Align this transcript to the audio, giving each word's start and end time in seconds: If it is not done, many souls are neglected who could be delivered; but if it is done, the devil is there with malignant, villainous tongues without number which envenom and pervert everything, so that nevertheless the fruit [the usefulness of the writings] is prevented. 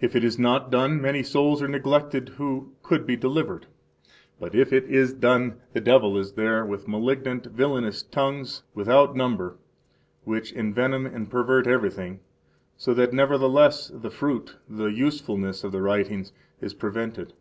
If 0.00 0.16
it 0.16 0.24
is 0.24 0.36
not 0.36 0.72
done, 0.72 1.00
many 1.00 1.22
souls 1.22 1.62
are 1.62 1.68
neglected 1.68 2.30
who 2.30 2.72
could 2.82 3.06
be 3.06 3.14
delivered; 3.14 3.68
but 4.40 4.52
if 4.52 4.72
it 4.72 4.82
is 4.86 5.12
done, 5.12 5.60
the 5.74 5.80
devil 5.80 6.18
is 6.18 6.32
there 6.32 6.66
with 6.66 6.88
malignant, 6.88 7.46
villainous 7.46 8.02
tongues 8.02 8.64
without 8.74 9.14
number 9.14 9.56
which 10.24 10.52
envenom 10.56 11.06
and 11.06 11.30
pervert 11.30 11.68
everything, 11.68 12.18
so 12.76 12.92
that 12.94 13.12
nevertheless 13.12 13.92
the 13.94 14.10
fruit 14.10 14.56
[the 14.68 14.86
usefulness 14.88 15.62
of 15.62 15.70
the 15.70 15.82
writings] 15.82 16.32
is 16.60 16.74
prevented. 16.74 17.32